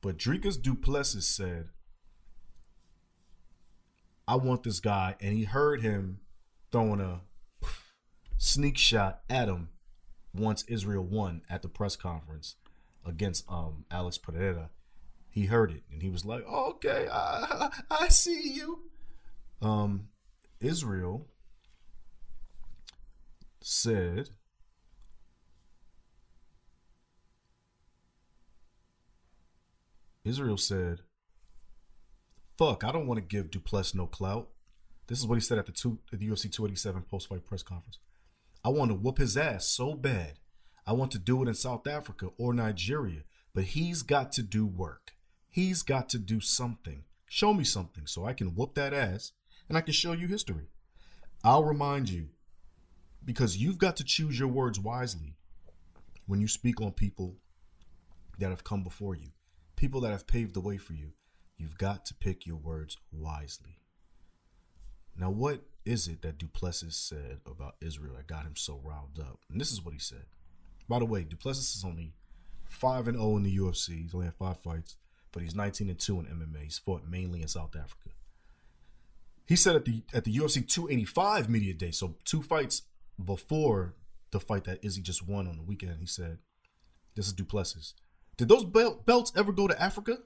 But 0.00 0.16
Dricus 0.16 0.56
Du 0.56 0.74
Plessis 0.74 1.28
said, 1.28 1.68
I 4.26 4.36
want 4.36 4.62
this 4.62 4.80
guy. 4.80 5.16
And 5.20 5.36
he 5.36 5.44
heard 5.44 5.82
him 5.82 6.20
throwing 6.70 7.02
a 7.02 7.20
sneak 8.38 8.78
shot 8.78 9.20
at 9.28 9.48
him 9.48 9.68
once 10.32 10.64
Israel 10.66 11.04
won 11.04 11.42
at 11.50 11.60
the 11.60 11.68
press 11.68 11.94
conference 11.94 12.56
against 13.04 13.44
um 13.50 13.84
Alex 13.90 14.18
Pereira. 14.18 14.70
He 15.30 15.46
heard 15.46 15.70
it 15.70 15.82
and 15.90 16.02
he 16.02 16.10
was 16.10 16.24
like, 16.24 16.46
"Okay, 16.46 17.08
I, 17.10 17.70
I 17.90 18.08
see 18.08 18.52
you." 18.54 18.90
Um, 19.60 20.08
Israel 20.60 21.28
said. 23.60 24.30
Israel 30.24 30.56
said, 30.56 31.00
"Fuck, 32.56 32.84
I 32.84 32.92
don't 32.92 33.06
want 33.06 33.18
to 33.18 33.26
give 33.26 33.50
Du 33.50 33.58
Plessis 33.58 33.94
no 33.94 34.06
clout." 34.06 34.50
This 35.08 35.18
is 35.18 35.26
what 35.26 35.34
he 35.34 35.40
said 35.40 35.58
at 35.58 35.66
the 35.66 35.72
two 35.72 35.98
at 36.12 36.20
the 36.20 36.28
UFC 36.28 36.50
287 36.50 37.02
post 37.02 37.28
fight 37.28 37.44
press 37.44 37.62
conference. 37.62 37.98
I 38.64 38.68
want 38.68 38.90
to 38.90 38.94
whoop 38.96 39.18
his 39.18 39.36
ass 39.36 39.66
so 39.66 39.94
bad 39.94 40.38
I 40.86 40.92
want 40.92 41.12
to 41.12 41.18
do 41.18 41.42
it 41.42 41.48
in 41.48 41.54
South 41.54 41.86
Africa 41.86 42.30
or 42.38 42.52
Nigeria, 42.52 43.20
but 43.54 43.64
he's 43.64 44.02
got 44.02 44.32
to 44.32 44.42
do 44.42 44.66
work. 44.66 45.12
He's 45.48 45.82
got 45.82 46.08
to 46.10 46.18
do 46.18 46.40
something. 46.40 47.04
Show 47.28 47.54
me 47.54 47.64
something 47.64 48.06
so 48.06 48.24
I 48.24 48.32
can 48.32 48.54
whoop 48.54 48.74
that 48.74 48.92
ass 48.92 49.32
and 49.68 49.78
I 49.78 49.80
can 49.80 49.94
show 49.94 50.12
you 50.12 50.26
history. 50.26 50.68
I'll 51.44 51.64
remind 51.64 52.08
you 52.08 52.28
because 53.24 53.56
you've 53.56 53.78
got 53.78 53.96
to 53.96 54.04
choose 54.04 54.38
your 54.38 54.48
words 54.48 54.80
wisely 54.80 55.34
when 56.26 56.40
you 56.40 56.48
speak 56.48 56.80
on 56.80 56.92
people 56.92 57.36
that 58.38 58.50
have 58.50 58.64
come 58.64 58.82
before 58.82 59.14
you, 59.14 59.28
people 59.76 60.00
that 60.00 60.10
have 60.10 60.26
paved 60.26 60.54
the 60.54 60.60
way 60.60 60.76
for 60.78 60.94
you. 60.94 61.12
You've 61.56 61.78
got 61.78 62.04
to 62.06 62.14
pick 62.14 62.46
your 62.46 62.56
words 62.56 62.96
wisely. 63.12 63.78
Now, 65.16 65.30
what 65.30 65.62
is 65.84 66.08
it 66.08 66.22
that 66.22 66.38
Du 66.38 66.48
Plessis 66.48 66.96
said 66.96 67.40
about 67.46 67.76
Israel 67.80 68.14
that 68.16 68.26
got 68.26 68.44
him 68.44 68.56
so 68.56 68.80
riled 68.82 69.20
up? 69.20 69.40
And 69.50 69.60
this 69.60 69.70
is 69.70 69.84
what 69.84 69.94
he 69.94 70.00
said. 70.00 70.24
By 70.92 70.98
the 70.98 71.06
way, 71.06 71.24
Du 71.24 71.36
Plessis 71.36 71.74
is 71.74 71.86
only 71.86 72.12
five 72.68 73.08
and 73.08 73.16
zero 73.16 73.38
in 73.38 73.44
the 73.44 73.56
UFC. 73.56 74.02
He's 74.02 74.12
only 74.12 74.26
had 74.26 74.34
five 74.34 74.60
fights, 74.60 74.96
but 75.32 75.42
he's 75.42 75.54
nineteen 75.54 75.88
and 75.88 75.98
two 75.98 76.20
in 76.20 76.26
MMA. 76.26 76.64
He's 76.64 76.76
fought 76.76 77.08
mainly 77.08 77.40
in 77.40 77.48
South 77.48 77.74
Africa. 77.74 78.10
He 79.46 79.56
said 79.56 79.74
at 79.74 79.86
the 79.86 80.02
at 80.12 80.24
the 80.24 80.36
UFC 80.36 80.68
285 80.68 81.48
media 81.48 81.72
day, 81.72 81.92
so 81.92 82.16
two 82.26 82.42
fights 82.42 82.82
before 83.24 83.94
the 84.32 84.38
fight 84.38 84.64
that 84.64 84.84
Izzy 84.84 85.00
just 85.00 85.26
won 85.26 85.46
on 85.46 85.56
the 85.56 85.62
weekend, 85.62 85.96
he 85.98 86.04
said, 86.04 86.40
"This 87.14 87.26
is 87.26 87.32
Du 87.32 87.46
Plessis. 87.46 87.94
Did 88.36 88.50
those 88.50 88.66
belt, 88.66 89.06
belts 89.06 89.32
ever 89.34 89.50
go 89.50 89.66
to 89.66 89.82
Africa?" 89.82 90.18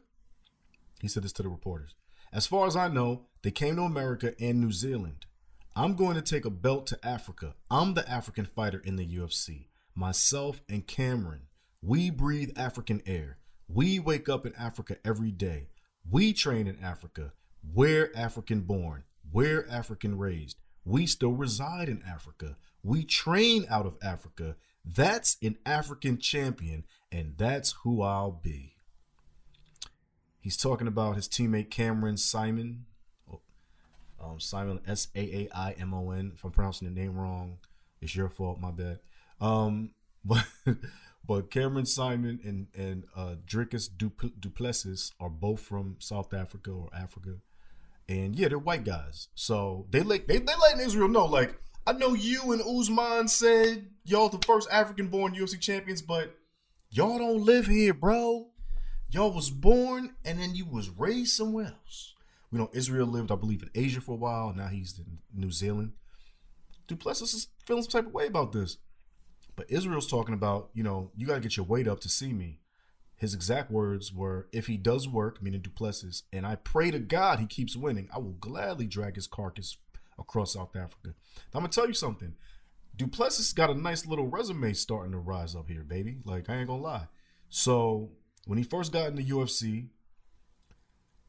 He 1.00 1.06
said 1.06 1.22
this 1.22 1.32
to 1.34 1.44
the 1.44 1.48
reporters. 1.48 1.94
As 2.32 2.48
far 2.48 2.66
as 2.66 2.74
I 2.74 2.88
know, 2.88 3.26
they 3.42 3.52
came 3.52 3.76
to 3.76 3.82
America 3.82 4.34
and 4.40 4.60
New 4.60 4.72
Zealand. 4.72 5.26
I'm 5.76 5.94
going 5.94 6.16
to 6.16 6.22
take 6.22 6.44
a 6.44 6.50
belt 6.50 6.88
to 6.88 6.98
Africa. 7.06 7.54
I'm 7.70 7.94
the 7.94 8.10
African 8.10 8.46
fighter 8.46 8.82
in 8.84 8.96
the 8.96 9.06
UFC 9.06 9.66
myself 9.96 10.60
and 10.68 10.86
Cameron, 10.86 11.42
we 11.82 12.10
breathe 12.10 12.50
African 12.56 13.02
air. 13.06 13.38
We 13.68 13.98
wake 13.98 14.28
up 14.28 14.46
in 14.46 14.54
Africa 14.54 14.98
every 15.04 15.32
day. 15.32 15.68
We 16.08 16.32
train 16.32 16.66
in 16.66 16.78
Africa. 16.82 17.32
We're 17.74 18.12
African 18.14 18.60
born. 18.60 19.04
We're 19.32 19.66
African 19.68 20.18
raised. 20.18 20.56
We 20.84 21.06
still 21.06 21.32
reside 21.32 21.88
in 21.88 22.02
Africa. 22.06 22.56
We 22.84 23.04
train 23.04 23.66
out 23.68 23.86
of 23.86 23.96
Africa. 24.02 24.54
That's 24.84 25.36
an 25.42 25.56
African 25.66 26.18
champion, 26.18 26.84
and 27.10 27.34
that's 27.36 27.72
who 27.82 28.02
I'll 28.02 28.30
be. 28.30 28.74
He's 30.38 30.56
talking 30.56 30.86
about 30.86 31.16
his 31.16 31.26
teammate 31.26 31.70
Cameron 31.70 32.14
Saaiman. 32.14 32.82
Um, 34.20 34.38
Saaiman 34.38 34.80
S 34.88 35.08
A 35.16 35.20
A 35.20 35.48
I 35.52 35.72
M 35.72 35.92
O 35.92 36.12
N. 36.12 36.32
If 36.36 36.44
I'm 36.44 36.52
pronouncing 36.52 36.86
the 36.86 37.00
name 37.00 37.16
wrong, 37.16 37.58
it's 38.00 38.14
your 38.14 38.28
fault. 38.28 38.60
My 38.60 38.70
bad. 38.70 39.00
Um, 39.40 39.90
but 40.24 40.44
but 41.26 41.50
Cameron 41.50 41.84
Saaiman 41.84 42.44
and 42.44 42.66
and 42.74 43.04
uh, 43.14 43.36
Dricus 43.46 43.88
Du 43.88 44.10
Plessis 44.50 45.12
are 45.20 45.30
both 45.30 45.60
from 45.60 45.96
South 45.98 46.34
Africa 46.34 46.70
or 46.70 46.88
Africa, 46.94 47.36
and 48.08 48.36
yeah, 48.36 48.48
they're 48.48 48.58
white 48.58 48.84
guys. 48.84 49.28
So 49.34 49.86
they 49.90 50.00
like 50.00 50.26
they 50.26 50.38
they 50.38 50.54
letting 50.60 50.84
Israel 50.84 51.08
know 51.08 51.26
like 51.26 51.58
I 51.86 51.92
know 51.92 52.14
you 52.14 52.52
and 52.52 52.62
Usman 52.62 53.28
said 53.28 53.86
y'all 54.04 54.28
the 54.28 54.44
first 54.44 54.68
African 54.70 55.08
born 55.08 55.34
UFC 55.34 55.60
champions, 55.60 56.02
but 56.02 56.34
Y'all 56.90 57.18
don't 57.18 57.44
live 57.44 57.66
here, 57.66 57.92
bro. 57.92 58.48
Y'all 59.10 59.32
was 59.32 59.50
born 59.50 60.14
and 60.24 60.40
then 60.40 60.54
you 60.54 60.64
was 60.64 60.88
raised 60.88 61.36
somewhere 61.36 61.66
else. 61.66 62.14
We 62.50 62.58
know 62.58 62.70
Israel 62.72 63.06
lived, 63.06 63.32
I 63.32 63.36
believe, 63.36 63.62
in 63.62 63.70
Asia 63.74 64.00
for 64.00 64.12
a 64.12 64.16
while. 64.16 64.54
Now 64.54 64.68
he's 64.68 64.98
in 64.98 65.18
New 65.34 65.50
Zealand. 65.50 65.92
Du 66.86 66.96
Plessis 66.96 67.34
is 67.34 67.48
feeling 67.66 67.82
some 67.82 67.90
type 67.90 68.06
of 68.06 68.14
way 68.14 68.26
about 68.26 68.52
this. 68.52 68.78
But 69.56 69.70
Israel's 69.70 70.06
talking 70.06 70.34
about, 70.34 70.70
you 70.74 70.82
know, 70.82 71.10
you 71.16 71.26
got 71.26 71.34
to 71.34 71.40
get 71.40 71.56
your 71.56 71.66
weight 71.66 71.88
up 71.88 72.00
to 72.00 72.08
see 72.08 72.32
me. 72.32 72.60
His 73.16 73.32
exact 73.32 73.70
words 73.70 74.12
were, 74.12 74.46
if 74.52 74.66
he 74.66 74.76
does 74.76 75.08
work, 75.08 75.42
meaning 75.42 75.62
Du 75.62 75.70
Plessis, 75.70 76.24
and 76.32 76.46
I 76.46 76.56
pray 76.56 76.90
to 76.90 76.98
God 76.98 77.38
he 77.38 77.46
keeps 77.46 77.74
winning, 77.74 78.08
I 78.14 78.18
will 78.18 78.32
gladly 78.32 78.86
drag 78.86 79.14
his 79.14 79.26
carcass 79.26 79.78
across 80.18 80.52
South 80.52 80.76
Africa. 80.76 81.14
Now, 81.52 81.58
I'm 81.58 81.60
going 81.62 81.70
to 81.70 81.74
tell 81.74 81.88
you 81.88 81.94
something. 81.94 82.34
Du 82.94 83.06
Plessis 83.06 83.54
got 83.54 83.70
a 83.70 83.74
nice 83.74 84.06
little 84.06 84.26
resume 84.26 84.74
starting 84.74 85.12
to 85.12 85.18
rise 85.18 85.54
up 85.54 85.68
here, 85.68 85.82
baby. 85.82 86.18
Like, 86.24 86.50
I 86.50 86.56
ain't 86.56 86.66
going 86.66 86.80
to 86.80 86.86
lie. 86.86 87.08
So, 87.48 88.10
when 88.46 88.58
he 88.58 88.64
first 88.64 88.92
got 88.92 89.08
in 89.08 89.16
the 89.16 89.24
UFC 89.24 89.88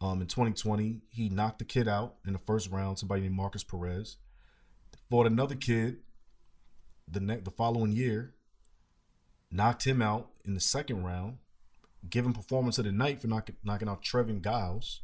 um, 0.01 0.21
in 0.21 0.27
2020, 0.27 1.01
he 1.09 1.29
knocked 1.29 1.59
the 1.59 1.65
kid 1.65 1.87
out 1.87 2.15
in 2.25 2.33
the 2.33 2.39
first 2.39 2.69
round, 2.69 2.99
somebody 2.99 3.21
named 3.21 3.35
Markus 3.35 3.63
Perez. 3.63 4.17
Fought 5.09 5.27
another 5.27 5.55
kid 5.55 5.99
the 7.07 7.19
ne- 7.19 7.39
the 7.39 7.51
following 7.51 7.91
year, 7.91 8.33
knocked 9.51 9.85
him 9.85 10.01
out 10.01 10.29
in 10.45 10.53
the 10.53 10.59
second 10.59 11.03
round, 11.03 11.37
given 12.09 12.33
performance 12.33 12.77
of 12.77 12.85
the 12.85 12.91
night 12.91 13.21
for 13.21 13.27
knock- 13.27 13.49
knocking 13.63 13.89
out 13.89 14.03
Trevin 14.03 14.43
Giles. 14.43 15.01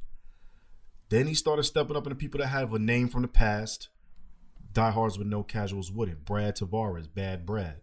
Then 1.10 1.28
he 1.28 1.34
started 1.34 1.64
stepping 1.64 1.96
up 1.96 2.06
into 2.06 2.16
people 2.16 2.40
that 2.40 2.48
have 2.48 2.74
a 2.74 2.80
name 2.80 3.08
from 3.08 3.22
the 3.22 3.28
past, 3.28 3.90
diehards 4.72 5.18
with 5.18 5.28
no 5.28 5.44
casuals 5.44 5.92
with 5.92 6.10
it. 6.10 6.26
Brad 6.26 6.58
Tavares, 6.58 7.08
Bad 7.14 7.46
Brad. 7.46 7.82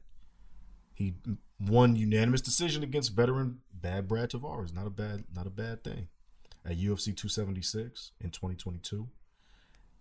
He 0.94 1.14
won 1.60 1.96
unanimous 1.96 2.40
decision 2.40 2.82
against 2.82 3.14
veteran 3.14 3.60
Bad 3.72 4.08
Brad 4.08 4.30
Tavares. 4.30 4.74
Not 4.74 4.86
a 4.86 4.90
bad, 4.90 5.24
not 5.34 5.46
a 5.46 5.50
bad 5.50 5.84
thing. 5.84 6.08
At 6.64 6.76
UFC 6.76 7.16
276 7.16 8.12
in 8.20 8.30
2022. 8.30 9.08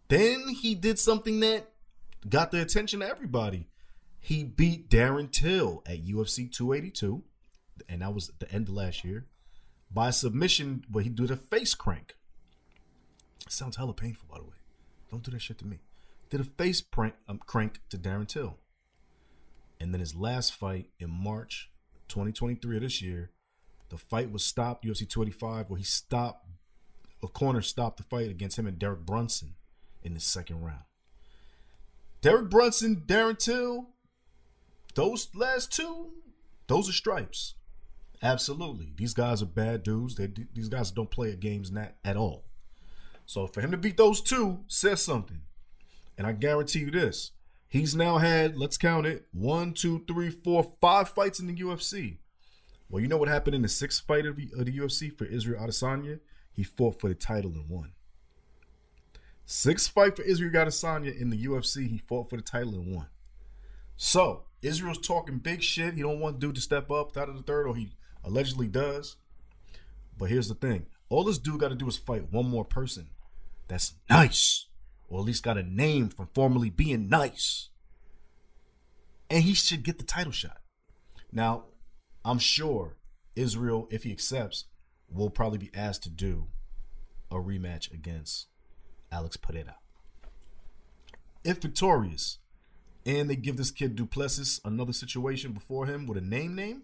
Then 0.09 0.49
he 0.61 0.75
did 0.75 0.99
something 0.99 1.39
that 1.39 1.69
got 2.27 2.51
the 2.51 2.61
attention 2.61 3.01
of 3.01 3.09
everybody. 3.09 3.67
He 4.19 4.43
beat 4.43 4.89
Darren 4.89 5.31
Till 5.31 5.81
at 5.85 6.05
UFC 6.05 6.51
282, 6.51 7.23
and 7.87 8.01
that 8.01 8.13
was 8.13 8.29
at 8.29 8.39
the 8.39 8.51
end 8.51 8.67
of 8.67 8.73
last 8.75 9.03
year, 9.03 9.25
by 9.91 10.11
submission 10.11 10.83
but 10.89 11.03
he 11.03 11.09
did 11.09 11.31
a 11.31 11.35
face 11.35 11.73
crank. 11.73 12.15
sounds 13.47 13.77
hella 13.77 13.93
painful, 13.93 14.27
by 14.29 14.37
the 14.37 14.43
way. 14.43 14.57
Don't 15.09 15.23
do 15.23 15.31
that 15.31 15.41
shit 15.41 15.57
to 15.59 15.65
me. 15.65 15.79
Did 16.29 16.41
a 16.41 16.43
face 16.43 16.81
prank, 16.81 17.15
um, 17.27 17.39
crank 17.39 17.81
to 17.89 17.97
Darren 17.97 18.27
Till. 18.27 18.57
And 19.79 19.93
then 19.93 19.99
his 19.99 20.13
last 20.13 20.53
fight 20.53 20.89
in 20.99 21.09
March 21.09 21.71
2023 22.09 22.75
of 22.75 22.83
this 22.83 23.01
year, 23.01 23.31
the 23.89 23.97
fight 23.97 24.31
was 24.31 24.45
stopped, 24.45 24.85
UFC 24.85 25.09
285, 25.09 25.69
where 25.69 25.77
he 25.77 25.83
stopped, 25.83 26.47
a 27.23 27.27
corner 27.27 27.61
stopped 27.61 27.97
the 27.97 28.03
fight 28.03 28.29
against 28.29 28.59
him 28.59 28.67
and 28.67 28.77
Derek 28.77 29.05
Brunson 29.05 29.55
in 30.03 30.13
the 30.13 30.19
second 30.19 30.61
round. 30.61 30.83
Derek 32.21 32.49
Brunson, 32.49 33.03
Darren 33.07 33.37
Till, 33.37 33.89
those 34.99 35.29
last 35.33 35.71
two, 35.71 36.09
those 36.67 36.89
are 36.89 36.93
stripes. 36.93 37.55
Absolutely. 38.21 38.91
These 38.97 39.13
guys 39.13 39.41
are 39.41 39.45
bad 39.45 39.83
dudes. 39.83 40.15
They 40.15 40.27
these 40.53 40.67
guys 40.67 40.91
don't 40.91 41.09
play 41.09 41.31
at 41.31 41.39
games 41.39 41.71
not 41.71 41.93
at 42.03 42.17
all. 42.17 42.43
So 43.25 43.47
for 43.47 43.61
him 43.61 43.71
to 43.71 43.77
beat 43.77 43.95
those 43.95 44.19
two 44.19 44.59
says 44.67 45.01
something. 45.01 45.41
And 46.17 46.27
I 46.27 46.33
guarantee 46.33 46.79
you 46.79 46.91
this. 46.91 47.31
He's 47.69 47.95
now 47.95 48.17
had, 48.17 48.57
let's 48.57 48.77
count 48.77 49.05
it, 49.05 49.27
one, 49.31 49.73
two, 49.73 50.03
three, 50.05 50.29
four, 50.29 50.73
five 50.81 51.07
fights 51.09 51.39
in 51.39 51.47
the 51.47 51.55
UFC. 51.55 52.17
Well, 52.89 53.01
you 53.01 53.07
know 53.07 53.17
what 53.17 53.29
happened 53.29 53.55
in 53.55 53.61
the 53.61 53.69
sixth 53.69 54.05
fight 54.05 54.25
of 54.25 54.35
the, 54.35 54.49
of 54.57 54.65
the 54.65 54.77
UFC 54.77 55.17
for 55.17 55.25
Israel 55.25 55.65
Adesanya? 55.65 56.19
He 56.51 56.63
fought 56.63 56.99
for 56.99 57.07
the 57.07 57.15
title 57.15 57.51
and 57.51 57.69
won. 57.69 57.93
Sixth 59.45 59.91
fight 59.91 60.17
for 60.17 60.23
Israel 60.23 60.51
Adesanya 60.51 61.17
in 61.17 61.29
the 61.29 61.45
UFC, 61.45 61.87
he 61.87 61.99
fought 61.99 62.29
for 62.29 62.35
the 62.35 62.41
title 62.41 62.73
and 62.73 62.93
won. 62.93 63.07
So 63.95 64.43
Israel's 64.61 64.99
talking 64.99 65.37
big 65.37 65.61
shit. 65.61 65.93
He 65.93 66.01
don't 66.01 66.19
want 66.19 66.39
dude 66.39 66.55
to 66.55 66.61
step 66.61 66.91
up 66.91 67.15
out 67.15 67.29
of 67.29 67.37
the 67.37 67.43
third, 67.43 67.67
or 67.67 67.75
he 67.75 67.93
allegedly 68.23 68.67
does. 68.67 69.15
But 70.17 70.29
here's 70.29 70.49
the 70.49 70.55
thing: 70.55 70.87
all 71.09 71.23
this 71.23 71.37
dude 71.37 71.59
got 71.59 71.69
to 71.69 71.75
do 71.75 71.87
is 71.87 71.97
fight 71.97 72.31
one 72.31 72.49
more 72.49 72.65
person 72.65 73.09
that's 73.67 73.93
nice, 74.09 74.67
or 75.07 75.19
at 75.19 75.25
least 75.25 75.43
got 75.43 75.57
a 75.57 75.63
name 75.63 76.09
from 76.09 76.29
formerly 76.33 76.69
being 76.69 77.07
nice, 77.07 77.69
and 79.29 79.43
he 79.43 79.53
should 79.53 79.83
get 79.83 79.97
the 79.97 80.03
title 80.03 80.33
shot. 80.33 80.57
Now, 81.31 81.65
I'm 82.25 82.39
sure 82.39 82.97
Israel, 83.35 83.87
if 83.91 84.03
he 84.03 84.11
accepts, 84.11 84.65
will 85.07 85.29
probably 85.29 85.59
be 85.59 85.71
asked 85.73 86.03
to 86.03 86.09
do 86.09 86.47
a 87.31 87.35
rematch 87.35 87.93
against 87.93 88.47
Alex 89.11 89.37
Pereira. 89.37 89.77
If 91.43 91.61
victorious, 91.61 92.38
and 93.09 93.27
they 93.27 93.35
give 93.35 93.57
this 93.57 93.71
kid 93.71 93.95
Du 93.95 94.05
Plessis 94.05 94.61
another 94.63 94.93
situation 94.93 95.51
before 95.51 95.87
him 95.87 96.05
with 96.05 96.17
a 96.17 96.21
name 96.21 96.53
name, 96.53 96.83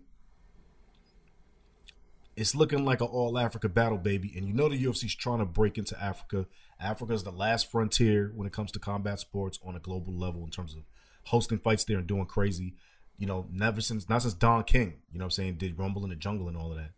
it's 2.35 2.55
looking 2.55 2.83
like 2.83 2.99
an 2.99 3.07
all 3.07 3.37
Africa 3.37 3.69
battle, 3.69 3.99
baby. 3.99 4.33
And 4.35 4.47
you 4.47 4.53
know 4.53 4.67
the 4.67 4.83
UFC's 4.83 5.13
trying 5.13 5.37
to 5.37 5.45
break 5.45 5.77
into 5.77 6.01
Africa. 6.01 6.47
Africa 6.79 7.13
is 7.13 7.23
the 7.23 7.31
last 7.31 7.71
frontier 7.71 8.31
when 8.35 8.47
it 8.47 8.53
comes 8.53 8.71
to 8.71 8.79
combat 8.79 9.19
sports 9.19 9.59
on 9.63 9.75
a 9.75 9.79
global 9.79 10.13
level 10.13 10.43
in 10.43 10.49
terms 10.49 10.73
of 10.73 10.81
hosting 11.25 11.59
fights 11.59 11.83
there 11.83 11.99
and 11.99 12.07
doing 12.07 12.25
crazy. 12.25 12.73
You 13.19 13.27
know, 13.27 13.45
never 13.51 13.79
since 13.79 14.09
not 14.09 14.23
since 14.23 14.33
Don 14.33 14.63
King, 14.63 14.95
you 15.11 15.19
know 15.19 15.25
what 15.25 15.27
I'm 15.27 15.31
saying, 15.31 15.57
did 15.57 15.77
Rumble 15.77 16.03
in 16.05 16.09
the 16.09 16.15
Jungle 16.15 16.47
and 16.47 16.57
all 16.57 16.71
of 16.71 16.77
that, 16.77 16.91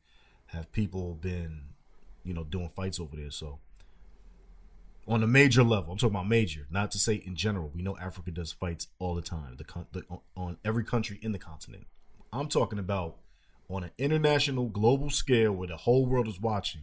have 0.47 0.71
people 0.71 1.15
been, 1.15 1.63
you 2.23 2.33
know, 2.33 2.45
doing 2.45 2.69
fights 2.69 2.99
over 2.99 3.17
there. 3.17 3.29
So 3.29 3.59
on 5.07 5.23
a 5.23 5.27
major 5.27 5.63
level. 5.63 5.91
I'm 5.91 5.97
talking 5.97 6.15
about 6.15 6.27
major, 6.27 6.67
not 6.69 6.91
to 6.91 6.99
say 6.99 7.15
in 7.15 7.35
general. 7.35 7.71
We 7.73 7.81
know 7.81 7.97
Africa 7.97 8.31
does 8.31 8.51
fights 8.51 8.87
all 8.99 9.15
the 9.15 9.21
time, 9.21 9.55
the, 9.57 9.63
con- 9.63 9.87
the 9.93 10.03
on 10.35 10.57
every 10.65 10.83
country 10.83 11.19
in 11.21 11.31
the 11.31 11.39
continent. 11.39 11.87
I'm 12.33 12.49
talking 12.49 12.77
about 12.77 13.17
on 13.69 13.83
an 13.83 13.91
international, 13.97 14.67
global 14.67 15.09
scale 15.09 15.53
where 15.53 15.67
the 15.67 15.77
whole 15.77 16.05
world 16.05 16.27
is 16.27 16.39
watching. 16.39 16.81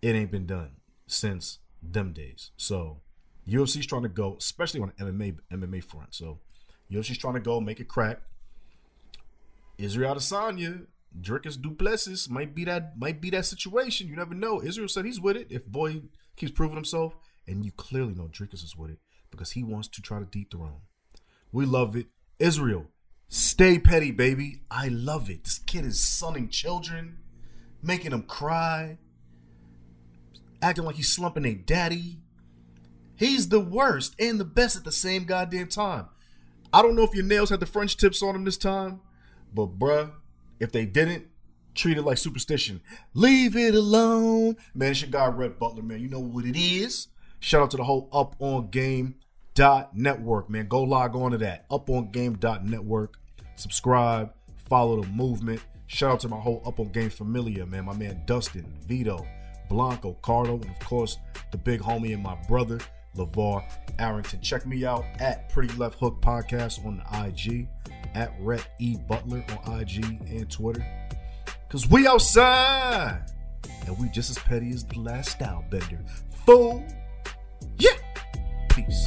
It 0.00 0.14
ain't 0.14 0.30
been 0.30 0.46
done 0.46 0.76
since 1.06 1.58
them 1.82 2.12
days. 2.12 2.50
So 2.56 3.00
UFC's 3.48 3.86
trying 3.86 4.02
to 4.02 4.08
go, 4.08 4.36
especially 4.38 4.80
on 4.80 4.92
an 4.98 5.06
MMA 5.06 5.38
MMA 5.52 5.84
front. 5.84 6.14
So 6.14 6.38
UFC's 6.90 7.18
trying 7.18 7.34
to 7.34 7.40
go 7.40 7.60
make 7.60 7.80
it 7.80 7.88
crack. 7.88 8.22
Israel 9.76 10.14
Adesanya, 10.14 10.86
Dricus 11.20 11.60
Du 11.60 11.70
Plessis 11.70 12.28
might 12.28 12.54
be 12.54 12.64
that 12.64 12.98
might 12.98 13.20
be 13.20 13.30
that 13.30 13.46
situation. 13.46 14.08
You 14.08 14.16
never 14.16 14.34
know. 14.34 14.62
Israel 14.62 14.88
said 14.88 15.04
he's 15.04 15.20
with 15.20 15.36
it. 15.36 15.48
If 15.50 15.66
boy 15.66 16.02
keeps 16.38 16.52
proving 16.52 16.76
himself, 16.76 17.16
and 17.46 17.64
you 17.64 17.72
clearly 17.72 18.14
know 18.14 18.28
Dricus 18.30 18.64
is 18.64 18.76
with 18.76 18.90
it 18.90 18.98
because 19.30 19.52
he 19.52 19.62
wants 19.62 19.88
to 19.88 20.02
try 20.02 20.18
to 20.18 20.24
dethrone. 20.24 20.82
We 21.52 21.66
love 21.66 21.96
it. 21.96 22.06
Israel, 22.38 22.86
stay 23.28 23.78
petty, 23.78 24.10
baby. 24.10 24.62
I 24.70 24.88
love 24.88 25.28
it. 25.28 25.44
This 25.44 25.58
kid 25.58 25.84
is 25.84 26.00
sunning 26.00 26.48
children, 26.48 27.18
making 27.82 28.10
them 28.12 28.22
cry, 28.22 28.98
acting 30.62 30.84
like 30.84 30.96
he's 30.96 31.12
slumping 31.12 31.44
a 31.44 31.54
daddy. 31.54 32.18
He's 33.16 33.48
the 33.48 33.60
worst 33.60 34.14
and 34.20 34.38
the 34.38 34.44
best 34.44 34.76
at 34.76 34.84
the 34.84 34.92
same 34.92 35.24
goddamn 35.24 35.68
time. 35.68 36.06
I 36.72 36.82
don't 36.82 36.94
know 36.94 37.02
if 37.02 37.14
your 37.14 37.24
nails 37.24 37.50
had 37.50 37.60
the 37.60 37.66
French 37.66 37.96
tips 37.96 38.22
on 38.22 38.34
them 38.34 38.44
this 38.44 38.58
time, 38.58 39.00
but 39.54 39.78
bruh, 39.78 40.12
if 40.60 40.70
they 40.70 40.84
didn't, 40.84 41.26
treat 41.74 41.98
it 41.98 42.02
like 42.02 42.18
superstition. 42.18 42.80
Leave 43.14 43.56
it 43.56 43.74
alone. 43.74 44.56
Man, 44.74 44.90
it's 44.90 45.02
your 45.02 45.10
guy, 45.10 45.26
Rhett 45.26 45.58
Butler, 45.58 45.82
man. 45.82 46.00
You 46.00 46.08
know 46.08 46.20
what 46.20 46.44
it 46.44 46.58
is. 46.58 47.08
Shout 47.40 47.62
out 47.62 47.70
to 47.72 47.76
the 47.76 47.84
whole 47.84 48.08
Up 48.12 48.34
On 48.40 48.68
Game 48.70 49.16
dot 49.54 49.96
network, 49.96 50.50
man. 50.50 50.66
Go 50.68 50.82
log 50.82 51.14
on 51.16 51.32
to 51.32 51.38
that. 51.38 51.66
Up 51.70 51.88
On 51.90 52.10
Game 52.10 52.36
dot 52.36 52.64
network. 52.64 53.18
Subscribe. 53.56 54.32
Follow 54.56 55.02
the 55.02 55.08
movement. 55.08 55.60
Shout 55.86 56.12
out 56.12 56.20
to 56.20 56.28
my 56.28 56.38
whole 56.38 56.62
Up 56.66 56.78
On 56.80 56.88
Game 56.88 57.10
familia, 57.10 57.64
man. 57.64 57.84
My 57.84 57.96
man 57.96 58.22
Dustin, 58.26 58.66
Vito, 58.86 59.26
Blanco, 59.68 60.16
Cardo, 60.22 60.60
and 60.60 60.70
of 60.70 60.78
course 60.80 61.18
the 61.50 61.58
big 61.58 61.80
homie 61.80 62.12
and 62.12 62.22
my 62.22 62.36
brother, 62.48 62.78
LeVar 63.16 63.64
Arrington. 63.98 64.40
Check 64.40 64.66
me 64.66 64.84
out 64.84 65.04
at 65.18 65.50
Pritty 65.50 65.76
Left 65.78 65.98
Hook 65.98 66.20
Podcast 66.20 66.84
on 66.84 66.98
the 66.98 67.26
IG, 67.26 67.68
at 68.14 68.34
Rhett 68.40 68.66
E. 68.78 68.96
Butler 68.96 69.44
on 69.64 69.80
IG 69.80 70.04
and 70.28 70.50
Twitter. 70.50 70.84
Cause 71.70 71.86
we 71.86 72.06
outside. 72.06 73.26
And 73.86 73.98
we 73.98 74.08
just 74.08 74.30
as 74.30 74.38
petty 74.38 74.70
as 74.70 74.84
the 74.84 74.98
last 75.00 75.38
Stylebender. 75.38 76.00
Fool. 76.46 76.82
Yeah. 77.76 77.90
Peace. 78.70 79.06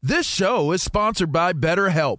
This 0.00 0.24
show 0.24 0.70
is 0.70 0.84
sponsored 0.84 1.32
by 1.32 1.52
BetterHelp. 1.52 2.18